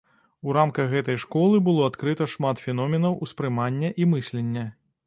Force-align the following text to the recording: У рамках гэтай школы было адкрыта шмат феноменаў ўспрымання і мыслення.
У 0.47 0.53
рамках 0.57 0.87
гэтай 0.93 1.19
школы 1.25 1.61
было 1.67 1.83
адкрыта 1.91 2.29
шмат 2.35 2.65
феноменаў 2.65 3.21
ўспрымання 3.29 3.97
і 4.05 4.11
мыслення. 4.17 4.71